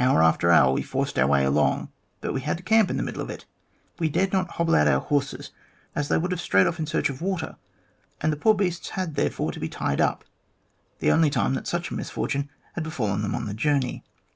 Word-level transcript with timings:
Hour 0.00 0.24
after 0.24 0.50
hour 0.50 0.72
we 0.72 0.82
forced 0.82 1.20
our 1.20 1.28
way 1.28 1.44
along, 1.44 1.90
but 2.20 2.34
we 2.34 2.40
had 2.40 2.56
to 2.56 2.64
camp 2.64 2.90
in 2.90 2.96
the 2.96 3.02
middle 3.04 3.22
of 3.22 3.30
it. 3.30 3.46
We 4.00 4.08
dared 4.08 4.32
not 4.32 4.50
hobble 4.50 4.74
out 4.74 4.88
our 4.88 4.98
horses, 4.98 5.52
;as 5.94 6.08
they 6.08 6.18
would 6.18 6.32
have 6.32 6.40
strayed 6.40 6.66
off 6.66 6.80
in 6.80 6.86
search 6.88 7.08
of 7.10 7.22
water, 7.22 7.54
and 8.20 8.32
the 8.32 8.36
poor 8.36 8.54
beasts 8.54 8.88
had 8.88 9.14
therefore 9.14 9.52
to 9.52 9.60
be 9.60 9.68
tied 9.68 10.00
up, 10.00 10.24
the 10.98 11.12
only 11.12 11.30
time 11.30 11.54
that 11.54 11.68
such 11.68 11.92
a 11.92 11.94
mis 11.94 12.10
fortune 12.10 12.50
had 12.72 12.82
befallen 12.82 13.22
them 13.22 13.36
on 13.36 13.46
the 13.46 13.54
journey. 13.54 14.02